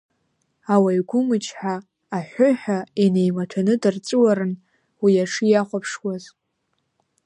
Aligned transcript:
Ауаҩ 0.73 1.01
гәымычҳа, 1.09 1.75
аҳәҳәыҳәа 2.17 2.79
инеимаҭәаны 3.03 3.73
дарҵәуарын, 3.81 4.53
уи 5.03 5.13
аҽы 5.23 5.43
иахәаԥшуаз. 5.47 6.23